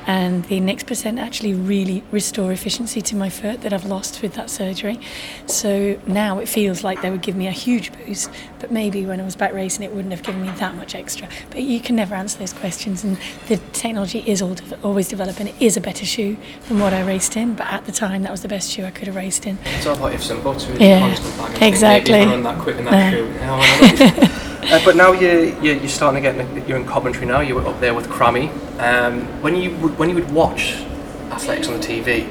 And 0.06 0.44
the 0.46 0.60
next 0.60 0.86
percent 0.86 1.18
actually 1.18 1.52
really 1.52 2.02
restore 2.10 2.50
efficiency 2.52 3.02
to 3.02 3.16
my 3.16 3.28
foot 3.28 3.60
that 3.60 3.74
I've 3.74 3.84
lost 3.84 4.22
with 4.22 4.32
that 4.34 4.48
surgery. 4.48 4.98
So 5.46 6.00
now 6.06 6.38
it 6.38 6.48
feels 6.48 6.82
like 6.82 7.02
they 7.02 7.10
would 7.10 7.20
give 7.20 7.36
me 7.36 7.46
a 7.46 7.50
huge 7.52 7.92
boost, 7.92 8.30
but 8.60 8.70
maybe 8.72 9.04
when 9.04 9.20
I 9.20 9.24
was 9.24 9.36
back 9.36 9.52
racing, 9.52 9.84
it 9.84 9.92
wouldn't 9.94 10.12
have 10.12 10.22
given 10.22 10.40
me 10.40 10.50
that 10.52 10.74
much 10.76 10.94
extra. 10.94 11.28
But 11.50 11.60
you 11.62 11.80
can 11.80 11.94
never 11.96 12.14
answer 12.14 12.38
those 12.38 12.54
questions, 12.54 13.04
and 13.04 13.18
the 13.48 13.58
technology 13.74 14.20
is 14.26 14.40
always 14.82 15.08
developing. 15.08 15.48
It 15.48 15.56
is 15.60 15.76
a 15.76 15.80
better 15.82 16.06
shoe 16.06 16.38
than 16.68 16.78
what 16.78 16.94
I 16.94 17.02
raced 17.02 17.36
in, 17.36 17.54
but 17.54 17.66
at 17.66 17.84
the 17.84 17.92
time, 17.92 18.22
that 18.22 18.30
was 18.32 18.40
the 18.40 18.48
best 18.48 18.70
shoe 18.70 18.84
I 18.86 18.90
could 18.90 19.08
have 19.08 19.16
raced 19.16 19.44
in. 19.46 19.58
It's 19.76 19.84
all 19.86 19.96
about 19.96 20.14
ifs 20.14 20.30
and 20.30 20.42
buts. 20.42 20.66
Yeah, 20.78 21.14
exactly. 21.60 22.12
Maybe 22.12 22.22
if 22.22 22.28
I 22.28 22.30
run 22.32 22.42
that 22.44 22.58
quick 22.60 22.76
in 22.76 22.84
that 22.86 23.12
Yeah. 23.12 24.30
shoe. 24.30 24.44
you 24.62 24.68
know, 24.68 24.74
I 24.74 24.78
know. 24.78 24.82
Uh, 24.82 24.84
but 24.84 24.96
now 24.96 25.12
you're, 25.12 25.44
you're, 25.62 25.76
you're 25.76 25.88
starting 25.88 26.22
to 26.22 26.32
get, 26.32 26.68
you're 26.68 26.78
in 26.78 26.86
Coventry 26.86 27.26
now, 27.26 27.40
you 27.40 27.54
were 27.54 27.66
up 27.66 27.80
there 27.80 27.94
with 27.94 28.08
Crammy. 28.08 28.50
Um, 28.80 29.22
when, 29.42 29.56
you 29.56 29.74
would, 29.76 29.98
when 29.98 30.08
you 30.08 30.14
would 30.14 30.30
watch 30.32 30.74
athletics 31.30 31.68
on 31.68 31.80
the 31.80 31.86
TV, 31.86 32.28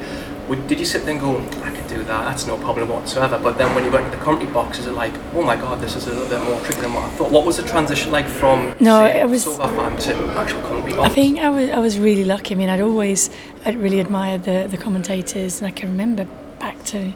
would, 0.47 0.67
did 0.67 0.79
you 0.79 0.85
sit 0.85 1.03
there 1.03 1.11
and 1.11 1.19
go, 1.19 1.37
I 1.63 1.71
could 1.71 1.87
do 1.87 1.97
that, 1.97 2.25
that's 2.25 2.47
no 2.47 2.57
problem 2.57 2.87
whatsoever. 2.89 3.37
But 3.37 3.57
then 3.57 3.75
when 3.75 3.83
you 3.83 3.91
went 3.91 4.05
into 4.05 4.17
the 4.17 4.23
commentary 4.23 4.51
box, 4.53 4.79
is 4.79 4.87
it 4.87 4.93
like, 4.93 5.13
oh 5.33 5.41
my 5.41 5.55
god, 5.55 5.81
this 5.81 5.95
is 5.95 6.07
a 6.07 6.11
little 6.13 6.29
bit 6.29 6.41
more 6.43 6.59
tricky 6.61 6.81
than 6.81 6.93
what 6.93 7.03
I 7.03 7.09
thought? 7.09 7.31
What 7.31 7.45
was 7.45 7.57
the 7.57 7.63
transition 7.63 8.11
like 8.11 8.27
from 8.27 8.73
No, 8.79 9.05
say, 9.05 9.19
it 9.21 9.29
was- 9.29 9.43
to 9.43 9.59
actual 10.37 10.61
commentary 10.61 10.77
I 10.99 11.09
think 11.09 11.39
I 11.39 11.49
was 11.49 11.69
I 11.69 11.79
was 11.79 11.99
really 11.99 12.23
lucky. 12.23 12.55
I 12.55 12.57
mean, 12.57 12.69
I'd 12.69 12.81
always 12.81 13.29
I'd 13.65 13.75
really 13.75 13.99
admired 13.99 14.43
the 14.45 14.67
the 14.69 14.77
commentators, 14.77 15.59
and 15.61 15.67
I 15.67 15.71
can 15.71 15.89
remember 15.89 16.25
back 16.59 16.83
to 16.85 17.13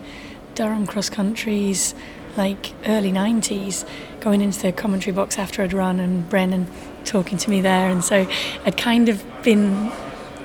Durham 0.56 0.86
cross 0.86 1.10
countries, 1.10 1.96
like 2.38 2.74
early 2.88 3.12
'90s, 3.12 3.86
going 4.20 4.42
into 4.42 4.62
the 4.62 4.72
commentary 4.72 5.14
box 5.14 5.38
after 5.38 5.62
I'd 5.62 5.74
run, 5.74 6.00
and 6.00 6.30
Brendan 6.30 6.68
talking 7.06 7.38
to 7.38 7.50
me 7.50 7.62
there, 7.62 7.90
and 7.90 8.04
so 8.04 8.28
I'd 8.66 8.78
kind 8.78 9.10
of 9.10 9.24
been 9.44 9.92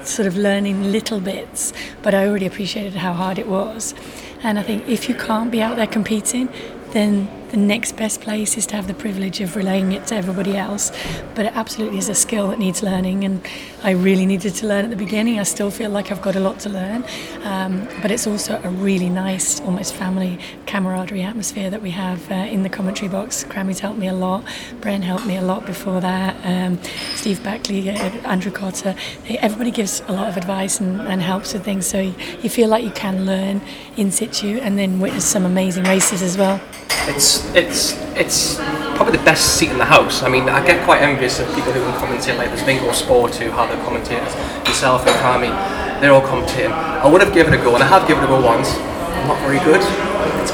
sort 0.03 0.29
of 0.29 0.37
learning 0.37 0.93
little 0.93 1.21
bits, 1.21 1.73
but 2.03 2.15
I 2.15 2.27
already 2.27 2.47
appreciated 2.47 2.95
how 2.95 3.13
hard 3.13 3.39
it 3.39 3.49
was. 3.49 3.95
And 4.43 4.59
I 4.59 4.63
think 4.63 4.89
if 4.89 5.09
you 5.09 5.15
can't 5.15 5.51
be 5.51 5.61
out 5.61 5.77
there 5.77 5.87
competing, 5.87 6.49
then 6.93 7.29
the 7.57 7.63
next 7.63 7.97
best 7.97 8.21
place 8.21 8.59
is 8.59 8.67
to 8.67 8.77
have 8.77 8.87
the 8.87 8.93
privilege 8.93 9.41
of 9.41 9.57
relaying 9.57 9.93
it 9.93 10.07
to 10.07 10.15
everybody 10.15 10.59
else. 10.59 10.93
But 11.35 11.47
it 11.47 11.57
absolutely 11.57 11.97
is 11.97 12.11
a 12.11 12.15
skill 12.15 12.49
that 12.49 12.59
needs 12.59 12.83
learning, 12.83 13.25
and 13.25 13.41
I 13.83 13.93
really 13.93 14.27
needed 14.27 14.55
to 14.57 14.67
learn 14.67 14.85
at 14.85 14.91
the 14.91 14.97
beginning. 14.97 15.41
I 15.41 15.45
still 15.45 15.71
feel 15.71 15.89
like 15.89 16.13
I've 16.13 16.21
got 16.21 16.37
a 16.37 16.41
lot 16.41 16.61
to 16.61 16.69
learn, 16.69 17.03
um, 17.45 17.89
but 18.03 18.11
it's 18.11 18.27
also 18.27 18.61
a 18.63 18.69
really 18.69 19.09
nice, 19.09 19.59
almost 19.63 19.95
family 19.95 20.39
camaraderie 20.67 21.23
atmosphere 21.23 21.71
that 21.71 21.81
we 21.81 21.93
have 21.93 22.31
uh, 22.31 22.35
in 22.35 22.63
the 22.63 22.69
commentary 22.69 23.09
box. 23.09 23.43
Crammy's 23.45 23.81
helped 23.81 23.99
me 23.99 24.09
a 24.09 24.15
lot, 24.15 24.45
Bren 24.83 25.01
helped 25.01 25.25
me 25.25 25.39
a 25.39 25.43
lot 25.43 25.65
before 25.65 26.03
that, 26.03 26.37
um, 26.45 26.79
Steve 27.15 27.43
Backley, 27.43 27.89
uh, 27.89 27.95
Andrew 28.29 28.53
Cotter. 28.53 28.95
Everybody 29.31 29.71
gives 29.71 30.03
a 30.09 30.13
lot 30.13 30.29
of 30.29 30.37
advice 30.37 30.79
and, 30.79 31.01
and 31.01 31.23
helps 31.23 31.55
with 31.55 31.65
things, 31.65 31.87
so 31.87 32.01
you, 32.01 32.15
you 32.43 32.51
feel 32.51 32.69
like 32.69 32.85
you 32.85 32.91
can 32.91 33.25
learn 33.25 33.63
in 33.97 34.11
situ 34.11 34.59
and 34.61 34.77
then 34.77 35.01
witness 35.01 35.25
some 35.25 35.47
amazing 35.47 35.85
races 35.85 36.21
as 36.21 36.37
well. 36.37 36.61
It's 37.09 37.46
it's 37.55 37.95
it's 38.17 38.57
probably 38.97 39.17
the 39.17 39.25
best 39.25 39.57
seat 39.57 39.71
in 39.71 39.79
the 39.79 39.85
house. 39.85 40.23
I 40.23 40.29
mean, 40.29 40.49
I 40.49 40.65
get 40.65 40.85
quite 40.85 41.03
envious 41.03 41.39
of 41.41 41.47
people 41.55 41.73
who 41.73 41.81
can 41.81 41.93
commentate 42.01 42.39
like 42.39 42.49
there's 42.49 42.65
Bingo 42.65 42.93
Sport 42.93 43.35
who 43.37 43.51
have 43.51 43.69
the 43.71 43.77
commentators, 43.85 44.35
yourself 44.67 45.07
and 45.07 45.15
Crammy, 45.21 45.53
they're 46.01 46.13
all 46.13 46.23
commentating. 46.23 46.73
I 46.73 47.07
would 47.07 47.21
have 47.21 47.35
given 47.35 47.53
it 47.53 47.61
a 47.61 47.63
go, 47.63 47.75
and 47.75 47.83
I 47.83 47.87
have 47.87 48.09
given 48.09 48.25
it 48.25 48.27
a 48.27 48.31
go 48.31 48.41
once. 48.45 48.73
I'm 48.73 49.29
not 49.29 49.41
very 49.41 49.59
good. 49.61 49.83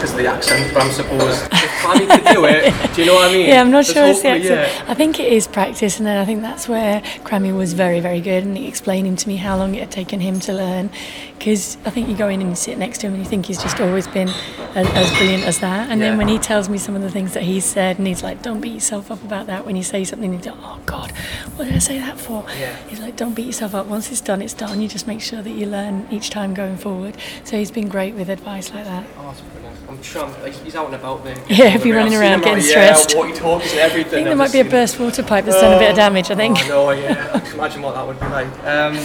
Because 0.03 0.15
of 0.15 0.19
the 0.19 0.27
accent, 0.27 0.75
but 0.75 0.83
I'm 0.83 0.91
suppose 0.91 1.43
if 1.53 2.09
could 2.09 2.35
do 2.35 2.45
it, 2.45 2.95
do 2.97 3.03
you 3.03 3.07
know 3.07 3.15
what 3.15 3.31
I 3.31 3.33
mean? 3.33 3.47
Yeah, 3.53 3.61
I'm 3.61 3.71
not 3.71 3.87
sure 3.87 4.05
it's 4.05 4.23
the 4.23 4.31
accent. 4.31 4.91
I 4.91 4.95
think 4.95 5.21
it 5.21 5.33
is 5.33 5.47
practice, 5.47 5.99
and 5.99 6.07
then 6.09 6.17
I 6.17 6.25
think 6.25 6.43
that's 6.43 6.69
where 6.69 7.01
Crammy 7.23 7.57
was 7.57 7.73
very, 7.73 8.01
very 8.01 8.21
good, 8.21 8.43
and 8.43 8.59
explaining 8.59 9.15
to 9.15 9.29
me 9.29 9.37
how 9.37 9.57
long 9.57 9.77
it 9.77 9.79
had 9.79 9.93
taken 9.93 10.19
him 10.19 10.41
to 10.41 10.53
learn. 10.53 10.91
Because 11.39 11.77
I 11.85 11.91
think 11.91 12.09
you 12.09 12.17
go 12.17 12.29
in 12.29 12.41
and 12.41 12.51
you 12.51 12.57
sit 12.57 12.79
next 12.79 12.99
to 12.99 13.07
him, 13.07 13.15
and 13.15 13.23
you 13.23 13.29
think 13.29 13.47
he's 13.47 13.63
just 13.63 13.81
always 13.81 14.09
been 14.09 14.29
as, 14.75 14.89
as 14.89 15.11
brilliant 15.19 15.45
as 15.45 15.61
that. 15.61 15.89
And 15.91 16.01
Yeah. 16.01 16.09
then 16.11 16.19
when 16.19 16.27
he 16.27 16.39
tells 16.39 16.69
me 16.69 16.79
some 16.79 16.97
of 16.97 17.03
the 17.03 17.11
things 17.11 17.35
that 17.35 17.45
he's 17.45 17.65
said, 17.65 17.99
and 17.99 18.07
he's 18.09 18.25
like, 18.25 18.43
"Don't 18.43 18.61
beat 18.61 18.75
yourself 18.75 19.09
up 19.13 19.23
about 19.23 19.47
that." 19.47 19.65
When 19.65 19.77
you 19.77 19.85
say 19.85 20.03
something, 20.03 20.33
you 20.33 20.41
go, 20.41 20.57
"Oh 20.65 20.81
God, 20.85 21.13
what 21.57 21.67
did 21.67 21.77
I 21.77 21.79
say 21.79 21.99
that 21.99 22.19
for?" 22.19 22.45
Yeah. 22.59 22.75
He's 22.89 22.99
like, 23.01 23.15
"Don't 23.17 23.35
beat 23.35 23.47
yourself 23.47 23.73
up. 23.73 23.87
Once 23.87 24.11
it's 24.11 24.21
done, 24.21 24.43
it's 24.43 24.55
done. 24.55 24.81
You 24.81 24.89
just 24.89 25.07
make 25.07 25.21
sure 25.21 25.43
that 25.43 25.51
you 25.51 25.67
learn 25.67 26.09
each 26.11 26.31
time 26.31 26.55
going 26.55 26.77
forward." 26.77 27.17
So 27.45 27.57
he's 27.57 27.71
been 27.71 27.89
great 27.89 28.15
with 28.15 28.29
advice 28.29 28.73
like 28.75 28.85
that. 28.85 29.05
Brilliant. 29.15 29.62
I'm 29.93 30.03
sure 30.03 30.25
I'm, 30.25 30.53
he's 30.53 30.75
out 30.75 30.87
and 30.87 30.95
about 30.95 31.23
there. 31.23 31.37
Yeah, 31.49 31.75
if 31.75 31.85
you're 31.85 31.97
running 31.97 32.15
around 32.15 32.41
getting 32.41 32.55
out, 32.57 32.63
stressed. 32.63 33.13
Yeah, 33.13 33.19
walkie-talkies 33.19 33.73
and 33.73 33.81
everything. 33.81 34.07
I 34.07 34.11
think 34.11 34.25
there 34.25 34.33
I've 34.33 34.39
might 34.39 34.53
be 34.53 34.61
a 34.61 34.65
burst 34.65 34.99
water 34.99 35.23
pipe 35.23 35.45
that's 35.45 35.61
done 35.61 35.75
a 35.75 35.79
bit 35.79 35.91
of 35.91 35.97
damage. 35.97 36.31
I 36.31 36.35
think. 36.35 36.59
Oh, 36.65 36.69
no, 36.69 36.91
yeah. 36.91 37.53
Imagine 37.53 37.83
what 37.83 37.95
that 37.95 38.07
would 38.07 38.19
be 38.19 38.27
like. 38.27 38.49
Um, 38.65 38.97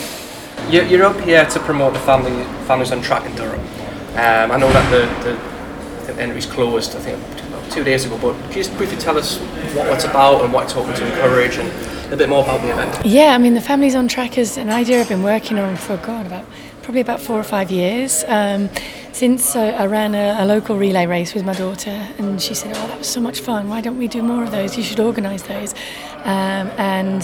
you're, 0.72 0.86
you're 0.86 1.04
up 1.04 1.20
here 1.20 1.46
to 1.46 1.60
promote 1.60 1.94
the 1.94 2.00
family 2.00 2.44
Families 2.66 2.92
on 2.94 3.02
Track 3.02 3.26
in 3.26 3.36
Durham. 3.36 3.60
Um, 3.60 4.52
I 4.52 4.58
know 4.58 4.72
that 4.72 4.90
the, 4.90 5.30
the, 5.30 5.38
I 5.38 6.00
think 6.06 6.18
the 6.18 6.24
entry's 6.24 6.46
closed, 6.46 6.96
I 6.96 7.00
think, 7.00 7.70
two 7.70 7.84
days 7.84 8.06
ago, 8.06 8.18
but 8.22 8.40
can 8.44 8.50
you 8.50 8.64
just 8.64 8.76
briefly 8.78 8.98
tell 8.98 9.18
us 9.18 9.40
what 9.76 9.88
it's 9.88 10.06
about 10.06 10.44
and 10.44 10.54
what 10.54 10.64
it's 10.64 10.74
hoping 10.74 10.96
to 10.96 11.06
encourage 11.06 11.58
and 11.58 12.14
a 12.14 12.16
bit 12.16 12.30
more 12.30 12.44
about 12.44 12.62
the 12.62 12.72
event? 12.72 13.06
Yeah, 13.06 13.36
I 13.36 13.38
mean, 13.38 13.56
the 13.56 13.62
Families 13.62 13.94
on 13.94 14.08
Track 14.08 14.38
is 14.38 14.58
an 14.58 14.70
idea 14.70 15.02
I've 15.02 15.10
been 15.10 15.24
working 15.24 15.60
on 15.60 15.76
for, 15.76 15.98
God, 15.98 16.26
about 16.26 16.46
probably 16.82 17.02
about 17.02 17.20
four 17.20 17.38
or 17.38 17.44
five 17.44 17.70
years. 17.70 18.24
Um, 18.28 18.70
since 19.18 19.56
I 19.56 19.88
ran 19.88 20.14
a, 20.14 20.44
a 20.44 20.46
local 20.46 20.78
relay 20.78 21.08
race 21.08 21.34
with 21.34 21.44
my 21.44 21.56
daughter, 21.56 22.08
and 22.20 22.40
she 22.40 22.54
said, 22.54 22.78
Oh, 22.78 22.88
that 22.88 23.00
was 23.00 23.08
so 23.08 23.20
much 23.20 23.40
fun. 23.40 23.68
Why 23.68 23.82
don't 23.82 23.98
we 23.98 24.08
do 24.08 24.22
more 24.22 24.44
of 24.44 24.52
those? 24.52 24.78
You 24.78 24.84
should 24.84 25.00
organise 25.00 25.42
those. 25.42 25.74
Um, 26.24 26.70
and 26.78 27.24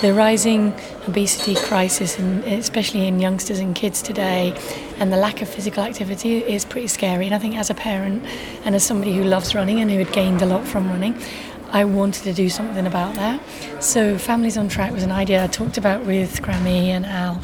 the 0.00 0.14
rising 0.14 0.72
obesity 1.06 1.54
crisis, 1.54 2.18
in, 2.18 2.38
especially 2.44 3.06
in 3.06 3.20
youngsters 3.20 3.58
and 3.58 3.74
kids 3.74 4.00
today, 4.00 4.58
and 4.96 5.12
the 5.12 5.18
lack 5.18 5.42
of 5.42 5.48
physical 5.50 5.82
activity 5.82 6.38
is 6.38 6.64
pretty 6.64 6.88
scary. 6.88 7.26
And 7.26 7.34
I 7.34 7.38
think 7.38 7.56
as 7.58 7.68
a 7.68 7.74
parent 7.74 8.24
and 8.64 8.74
as 8.74 8.82
somebody 8.82 9.14
who 9.14 9.24
loves 9.24 9.54
running 9.54 9.80
and 9.80 9.90
who 9.90 9.98
had 9.98 10.12
gained 10.14 10.40
a 10.40 10.46
lot 10.46 10.66
from 10.66 10.88
running, 10.88 11.14
I 11.72 11.84
wanted 11.84 12.22
to 12.22 12.32
do 12.32 12.48
something 12.48 12.86
about 12.86 13.16
that. 13.16 13.38
So 13.82 14.16
Families 14.16 14.56
on 14.56 14.68
Track 14.68 14.92
was 14.92 15.02
an 15.02 15.12
idea 15.12 15.44
I 15.44 15.48
talked 15.48 15.76
about 15.76 16.06
with 16.06 16.40
Crammy 16.40 16.86
and 16.86 17.04
Al, 17.04 17.42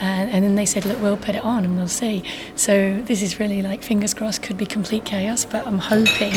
and, 0.00 0.30
and 0.30 0.44
then 0.44 0.54
they 0.54 0.66
said, 0.66 0.84
look, 0.84 1.00
we'll 1.00 1.16
put 1.16 1.34
it 1.34 1.44
on 1.44 1.64
and 1.64 1.76
we'll 1.76 1.88
see. 1.88 2.22
So 2.56 3.00
this 3.02 3.22
is 3.22 3.40
really 3.40 3.62
like 3.62 3.82
fingers 3.82 4.14
crossed, 4.14 4.42
could 4.42 4.56
be 4.56 4.66
complete 4.66 5.04
chaos, 5.04 5.44
but 5.44 5.66
I'm 5.66 5.78
hoping 5.78 6.32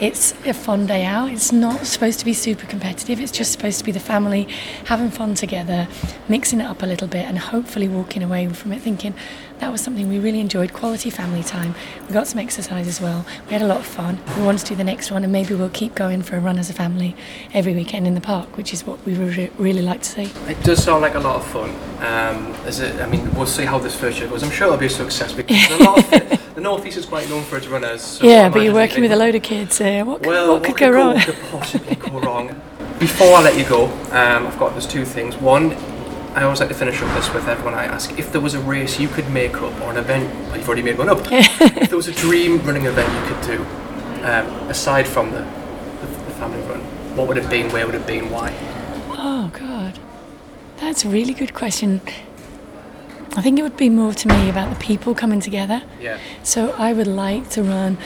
it's 0.00 0.32
a 0.46 0.54
fun 0.54 0.86
day 0.86 1.04
out. 1.04 1.30
It's 1.30 1.52
not 1.52 1.86
supposed 1.86 2.18
to 2.18 2.24
be 2.24 2.34
super 2.34 2.66
competitive. 2.66 3.20
It's 3.20 3.32
just 3.32 3.52
supposed 3.52 3.78
to 3.78 3.84
be 3.84 3.92
the 3.92 4.00
family 4.00 4.48
having 4.86 5.10
fun 5.10 5.34
together, 5.34 5.88
mixing 6.28 6.60
it 6.60 6.64
up 6.64 6.82
a 6.82 6.86
little 6.86 7.08
bit, 7.08 7.26
and 7.26 7.38
hopefully 7.38 7.88
walking 7.88 8.22
away 8.22 8.48
from 8.48 8.72
it 8.72 8.80
thinking 8.80 9.14
that 9.60 9.70
was 9.72 9.80
something 9.80 10.08
we 10.08 10.18
really 10.18 10.40
enjoyed. 10.40 10.72
Quality 10.72 11.10
family 11.10 11.42
time. 11.42 11.74
We 12.08 12.12
got 12.12 12.26
some 12.26 12.38
exercise 12.38 12.86
as 12.88 13.00
well. 13.00 13.24
We 13.46 13.52
had 13.52 13.62
a 13.62 13.66
lot 13.66 13.78
of 13.78 13.86
fun. 13.86 14.18
We 14.36 14.42
want 14.44 14.58
to 14.58 14.64
do 14.66 14.74
the 14.74 14.84
next 14.84 15.10
one, 15.10 15.22
and 15.24 15.32
maybe 15.32 15.54
we'll 15.54 15.70
keep 15.70 15.94
going 15.94 16.22
for 16.22 16.36
a 16.36 16.40
run 16.40 16.58
as 16.58 16.68
a 16.70 16.72
family 16.72 17.14
every 17.52 17.72
weekend 17.74 18.06
in 18.06 18.14
the 18.14 18.20
park, 18.20 18.56
which 18.56 18.72
is 18.72 18.84
what 18.86 19.04
we 19.06 19.14
re- 19.14 19.50
really 19.58 19.82
like 19.82 20.02
to 20.02 20.08
see. 20.08 20.32
It 20.48 20.62
does 20.62 20.82
sound 20.82 21.02
like 21.02 21.14
a 21.14 21.20
lot 21.20 21.36
of 21.36 21.46
fun. 21.46 21.70
Um, 22.00 22.52
is 22.66 22.80
it? 22.80 23.00
I 23.00 23.06
mean, 23.06 23.32
we'll 23.34 23.46
see 23.46 23.64
how 23.64 23.78
this 23.78 23.94
first 23.94 24.18
year 24.18 24.28
goes. 24.28 24.42
I'm 24.42 24.50
sure 24.50 24.66
it'll 24.66 24.78
be 24.78 24.86
a 24.86 24.90
success 24.90 25.32
because 25.32 25.70
a 25.80 25.82
lot 25.84 25.98
of, 25.98 26.10
the 26.54 26.60
northeast 26.60 26.98
is 26.98 27.06
quite 27.06 27.28
known 27.30 27.44
for 27.44 27.56
its 27.56 27.66
runners. 27.68 28.02
So 28.02 28.26
yeah, 28.26 28.48
but 28.48 28.60
you're 28.62 28.74
working 28.74 29.02
with 29.02 29.12
a 29.12 29.16
load 29.16 29.34
of 29.34 29.42
kids. 29.42 29.80
Uh, 29.80 30.02
what 30.04 30.18
could, 30.22 30.26
Well, 30.28 30.52
what 30.54 30.64
could 30.64 30.76
go 30.76 30.90
wrong? 30.90 31.20
could 31.20 31.36
possibly 31.50 31.94
go 31.94 32.18
wrong? 32.20 32.60
Before 32.98 33.34
I 33.34 33.42
let 33.42 33.58
you 33.58 33.64
go, 33.68 33.86
um, 34.12 34.46
I've 34.46 34.58
got 34.58 34.72
there's 34.72 34.86
two 34.86 35.04
things. 35.04 35.36
One, 35.36 35.74
I 36.34 36.42
always 36.42 36.58
like 36.58 36.68
to 36.70 36.74
finish 36.74 37.00
up 37.00 37.14
this 37.14 37.32
with 37.32 37.46
everyone 37.46 37.74
I 37.74 37.84
ask 37.84 38.18
if 38.18 38.32
there 38.32 38.40
was 38.40 38.54
a 38.54 38.60
race 38.60 38.98
you 38.98 39.06
could 39.06 39.30
make 39.30 39.54
up 39.54 39.80
or 39.80 39.90
an 39.90 39.96
event. 39.96 40.34
Well, 40.48 40.56
you've 40.56 40.66
already 40.66 40.82
made 40.82 40.98
one 40.98 41.08
up. 41.08 41.20
if 41.30 41.88
there 41.88 41.96
was 41.96 42.08
a 42.08 42.12
dream 42.12 42.58
running 42.66 42.86
event 42.86 43.08
you 43.12 43.34
could 43.34 43.46
do, 43.46 43.64
um, 44.24 44.46
aside 44.68 45.06
from 45.06 45.30
the, 45.30 45.38
the, 45.38 46.06
the 46.06 46.32
family 46.32 46.60
run, 46.68 46.80
what 47.16 47.28
would 47.28 47.36
it 47.36 47.48
be? 47.48 47.60
and 47.60 47.72
Where 47.72 47.86
would 47.86 47.94
it 47.94 48.04
be? 48.06 48.18
And 48.18 48.32
why? 48.32 48.52
Oh 49.10 49.48
God, 49.52 50.00
that's 50.78 51.04
a 51.04 51.08
really 51.08 51.34
good 51.34 51.54
question. 51.54 52.00
I 53.36 53.42
think 53.42 53.58
it 53.58 53.62
would 53.62 53.76
be 53.76 53.88
more 53.88 54.12
to 54.12 54.28
me 54.28 54.50
about 54.50 54.70
the 54.76 54.80
people 54.80 55.14
coming 55.14 55.40
together. 55.40 55.82
Yeah. 56.00 56.18
So 56.42 56.72
I 56.72 56.92
would 56.92 57.06
like 57.06 57.48
to 57.50 57.62
run 57.62 57.96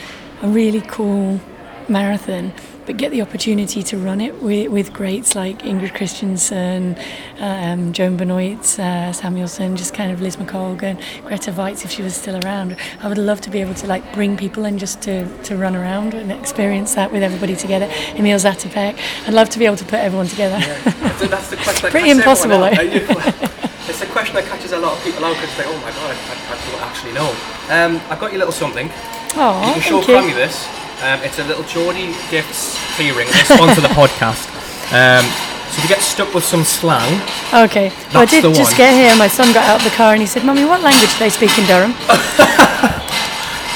a 0.43 0.47
really 0.47 0.81
cool 0.81 1.39
marathon, 1.87 2.53
but 2.89 2.97
get 2.97 3.11
the 3.11 3.21
opportunity 3.21 3.83
to 3.83 3.99
run 3.99 4.19
it 4.19 4.41
with, 4.41 4.71
with 4.71 4.91
greats 4.91 5.35
like 5.35 5.59
Ingrid 5.59 5.91
Kristiansen, 5.91 6.99
um, 7.39 7.93
Joan 7.93 8.17
Benoit, 8.17 8.79
uh, 8.79 9.13
Samuelson, 9.13 9.75
just 9.75 9.93
kind 9.93 10.11
of 10.11 10.21
Liz 10.21 10.37
McColgan, 10.37 10.99
Grete 11.23 11.53
Waitz 11.53 11.85
if 11.85 11.91
she 11.91 12.01
was 12.01 12.15
still 12.15 12.43
around. 12.43 12.75
I 13.03 13.07
would 13.07 13.19
love 13.19 13.41
to 13.41 13.51
be 13.51 13.61
able 13.61 13.75
to 13.75 13.85
like 13.85 14.11
bring 14.11 14.35
people 14.35 14.65
in 14.65 14.79
just 14.79 15.03
to, 15.03 15.27
to 15.43 15.55
run 15.55 15.75
around 15.75 16.15
and 16.15 16.31
experience 16.31 16.95
that 16.95 17.11
with 17.11 17.21
everybody 17.21 17.55
together. 17.55 17.85
Emil 18.15 18.39
Zatopek. 18.39 18.97
I'd 19.27 19.35
love 19.35 19.49
to 19.51 19.59
be 19.59 19.67
able 19.67 19.77
to 19.77 19.85
put 19.85 19.99
everyone 19.99 20.25
together. 20.25 20.57
The, 20.57 21.27
that's 21.29 21.51
the 21.51 21.57
question. 21.57 21.83
that 21.83 21.91
Pretty 21.91 22.09
impossible, 22.09 22.57
though. 22.57 22.71
It's 23.87 23.99
the 23.99 24.05
question 24.07 24.35
that 24.35 24.45
catches 24.45 24.71
a 24.71 24.79
lot 24.79 24.97
of 24.97 25.03
people 25.03 25.25
out 25.25 25.35
because 25.35 25.57
they're 25.57 25.65
oh 25.67 25.77
my 25.77 25.89
god, 25.89 26.09
I, 26.09 26.13
I, 26.13 26.57
I 26.57 26.71
don't 26.71 26.81
actually 26.81 27.11
know. 27.13 27.29
Um, 27.69 28.01
I've 28.11 28.19
got 28.19 28.31
you 28.31 28.37
a 28.37 28.41
little 28.41 28.53
something. 28.53 28.89
Oh, 29.35 29.65
You 29.67 29.73
can 29.73 29.81
show 29.81 30.01
thank 30.01 30.31
Crammy 30.31 30.35
this. 30.35 30.78
Um, 31.01 31.19
it's 31.23 31.39
a 31.39 31.43
little 31.45 31.63
Geordie 31.63 32.13
Gifts 32.29 32.75
keyring. 32.97 33.27
They 33.31 33.55
sponsor 33.55 33.81
the 33.81 33.87
podcast. 33.95 34.47
Um, 34.91 35.23
so 35.71 35.77
if 35.77 35.83
you 35.83 35.89
get 35.89 36.01
stuck 36.01 36.33
with 36.33 36.43
some 36.43 36.63
slang, 36.63 37.21
Okay. 37.53 37.89
Well, 37.89 38.23
I 38.23 38.25
That's 38.25 38.31
did 38.31 38.43
the 38.43 38.51
just 38.51 38.71
one. 38.73 38.77
get 38.77 38.93
here. 38.93 39.15
My 39.17 39.27
son 39.27 39.53
got 39.53 39.65
out 39.65 39.79
of 39.79 39.89
the 39.89 39.95
car 39.95 40.11
and 40.13 40.21
he 40.21 40.27
said, 40.27 40.43
"Mummy, 40.43 40.65
what 40.65 40.81
language 40.81 41.13
do 41.13 41.19
they 41.19 41.29
speak 41.29 41.57
in 41.57 41.65
Durham?" 41.67 41.93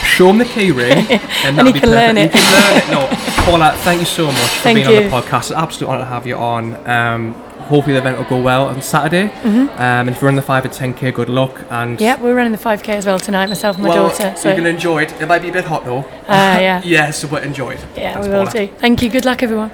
show 0.04 0.30
him 0.30 0.38
the 0.38 0.46
keyring, 0.46 1.10
and, 1.46 1.58
that'll 1.58 1.66
he 1.66 1.74
be 1.74 1.80
can 1.80 1.90
learn 1.90 2.16
perfect. 2.16 2.36
it. 2.36 2.40
You 2.40 2.46
can 2.46 2.92
learn 2.92 3.08
it. 3.08 3.10
No, 3.38 3.44
Paula, 3.46 3.72
thank 3.78 4.00
you 4.00 4.06
so 4.06 4.28
much 4.28 4.36
for 4.36 4.64
Thank 4.64 4.76
being 4.86 4.90
you. 4.90 4.98
on 4.98 5.04
the 5.04 5.10
podcast. 5.10 5.40
It's 5.40 5.52
an 5.52 5.58
absolute 5.58 5.90
honour 5.90 6.00
to 6.00 6.06
have 6.06 6.28
you 6.28 6.36
on. 6.36 6.76
Um, 6.88 7.36
hopefully 7.64 7.94
the 7.94 8.00
event 8.00 8.18
will 8.18 8.26
go 8.26 8.42
well 8.42 8.68
on 8.68 8.82
Saturday. 8.82 9.28
Mm-hmm. 9.30 9.70
Um, 9.70 9.78
and 9.80 10.10
if 10.10 10.22
you're 10.22 10.30
in 10.30 10.36
the 10.36 10.42
5 10.42 10.66
or 10.66 10.70
10k, 10.70 11.14
good 11.14 11.30
luck. 11.30 11.66
And 11.70 12.00
yeah, 12.00 12.22
we're 12.22 12.36
running 12.36 12.52
the 12.52 12.58
5k 12.58 12.90
as 12.90 13.06
well 13.06 13.20
tonight. 13.20 13.48
Myself 13.50 13.76
and 13.78 13.84
my 13.84 13.90
well, 13.90 14.10
daughter. 14.10 14.34
So, 14.38 14.50
you're 14.50 14.58
going 14.58 14.66
to 14.66 14.70
enjoy 14.70 15.04
it. 15.04 15.12
It 15.22 15.28
might 15.28 15.42
be 15.42 15.50
a 15.50 15.54
bit 15.54 15.66
hot 15.66 15.86
though. 15.86 16.00
uh, 16.00 16.58
yeah, 16.60 16.82
Yes, 16.86 17.24
but 17.26 17.44
enjoy 17.44 17.72
it. 17.72 17.86
yeah, 17.96 18.14
Thanks, 18.14 18.28
we 18.28 18.34
will 18.34 18.46
do. 18.46 18.68
Thank 18.78 19.02
you. 19.02 19.10
Good 19.10 19.26
luck, 19.26 19.44
everyone. 19.44 19.72